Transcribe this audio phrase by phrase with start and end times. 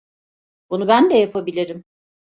[0.69, 1.83] Bunu ben de yapabilirim.